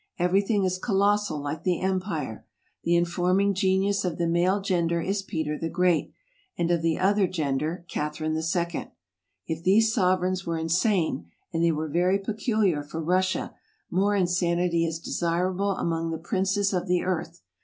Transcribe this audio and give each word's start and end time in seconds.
Everything 0.17 0.63
is 0.63 0.79
colossal 0.79 1.39
like 1.39 1.61
the 1.61 1.79
empire. 1.79 2.43
The 2.83 2.95
informing 2.95 3.53
genius 3.53 4.03
of 4.03 4.17
the 4.17 4.25
male 4.25 4.59
gender 4.59 4.99
is 4.99 5.21
Peter 5.21 5.59
the 5.59 5.69
Great, 5.69 6.11
and 6.57 6.71
of 6.71 6.81
the 6.81 6.97
other 6.97 7.27
gender 7.27 7.85
Catherine 7.87 8.35
II. 8.35 8.93
If 9.45 9.61
these 9.63 9.93
sovereigns 9.93 10.43
were 10.43 10.57
insane 10.57 11.29
and 11.53 11.63
they 11.63 11.71
were 11.71 11.87
very 11.87 12.17
peculiar 12.17 12.81
for 12.81 12.99
Russia, 12.99 13.53
more 13.91 14.15
insanity 14.15 14.87
is 14.87 14.97
de 14.97 15.11
sirable 15.11 15.79
among 15.79 16.09
the 16.09 16.17
princes 16.17 16.73
of 16.73 16.87
the 16.87 17.03
earth. 17.03 17.43